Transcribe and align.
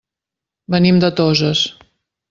Venim 0.75 0.97
de 1.05 1.13
Toses. 1.21 1.65